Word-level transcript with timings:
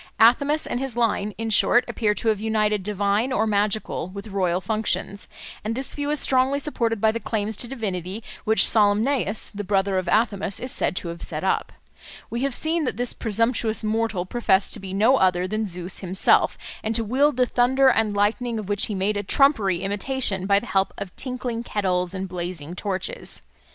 Athamas 0.19 0.65
and 0.65 0.79
his 0.79 0.97
line, 0.97 1.35
in 1.37 1.51
short, 1.51 1.85
appear 1.87 2.15
to 2.15 2.29
have 2.29 2.39
united 2.39 2.81
divine 2.81 3.31
or 3.31 3.45
magical 3.45 4.07
with 4.09 4.29
royal 4.29 4.59
functions; 4.59 5.27
and 5.63 5.75
this 5.75 5.93
view 5.93 6.09
is 6.09 6.19
strongly 6.19 6.57
supported 6.57 6.99
by 6.99 7.11
the 7.11 7.19
claims 7.19 7.55
to 7.55 7.67
divinity 7.67 8.23
which 8.43 8.65
Salmoneus, 8.65 9.51
the 9.51 9.63
brother 9.63 9.99
of 9.99 10.07
Athamas, 10.09 10.59
is 10.59 10.71
said 10.71 10.95
to 10.95 11.09
have 11.09 11.21
set 11.21 11.43
up. 11.43 11.71
We 12.31 12.41
have 12.41 12.55
seen 12.55 12.83
that 12.85 12.97
this 12.97 13.13
presumptuous 13.13 13.83
mortal 13.83 14.25
professed 14.25 14.73
to 14.73 14.79
be 14.79 14.91
no 14.91 15.17
other 15.17 15.47
than 15.47 15.67
Zeus 15.67 15.99
himself, 15.99 16.57
and 16.83 16.95
to 16.95 17.03
wield 17.05 17.37
the 17.37 17.45
thunder 17.45 17.87
and 17.87 18.15
lightning, 18.15 18.57
of 18.57 18.67
which 18.69 18.87
he 18.87 18.95
made 18.95 19.17
a 19.17 19.23
trumpery 19.23 19.81
imitation 19.83 20.47
by 20.47 20.57
the 20.59 20.65
help 20.65 20.95
of 20.97 21.15
tinkling 21.15 21.61
kettles 21.61 22.15
and 22.15 22.27
blazing 22.27 22.73
torches. 22.75 23.43